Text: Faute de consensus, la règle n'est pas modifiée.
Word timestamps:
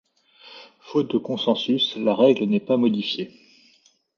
Faute 0.79 1.13
de 1.13 1.19
consensus, 1.19 1.95
la 1.95 2.15
règle 2.15 2.45
n'est 2.45 2.59
pas 2.59 2.75
modifiée. 2.75 3.29